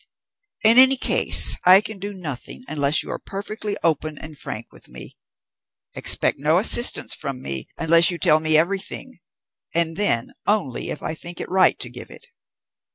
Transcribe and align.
In 0.63 0.79
any 0.79 0.97
case 0.97 1.57
I 1.63 1.79
can 1.79 1.99
do 1.99 2.11
nothing 2.11 2.63
unless 2.67 3.03
you 3.03 3.11
are 3.11 3.19
perfectly 3.19 3.77
open 3.83 4.17
and 4.17 4.35
frank 4.35 4.65
with 4.71 4.87
me. 4.87 5.15
Expect 5.93 6.39
no 6.39 6.57
assistance 6.57 7.13
from 7.13 7.39
me 7.39 7.67
unless 7.77 8.09
you 8.09 8.17
tell 8.17 8.39
me 8.39 8.57
everything, 8.57 9.19
and 9.75 9.95
then 9.97 10.31
only 10.47 10.89
if 10.89 11.03
I 11.03 11.13
think 11.13 11.39
it 11.39 11.51
right 11.51 11.77
to 11.77 11.87
give 11.91 12.09
it." 12.09 12.25